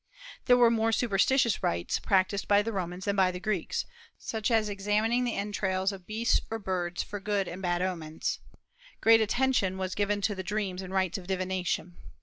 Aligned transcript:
There 0.45 0.57
were 0.57 0.71
more 0.71 0.91
superstitious 0.91 1.61
rites 1.61 1.99
practised 1.99 2.47
by 2.47 2.63
the 2.63 2.71
Romans 2.73 3.05
than 3.05 3.15
by 3.15 3.29
the 3.29 3.39
Greeks, 3.39 3.85
such 4.17 4.49
as 4.49 4.67
examining 4.67 5.25
the 5.25 5.35
entrails 5.35 5.91
of 5.91 6.07
beasts 6.07 6.41
and 6.49 6.63
birds 6.63 7.03
for 7.03 7.19
good 7.19 7.47
or 7.47 7.55
bad 7.57 7.83
omens. 7.83 8.39
Great 8.99 9.21
attention 9.21 9.77
was 9.77 9.93
given 9.93 10.19
to 10.21 10.35
dreams 10.41 10.81
and 10.81 10.91
rites 10.91 11.19
of 11.19 11.27
divination. 11.27 11.97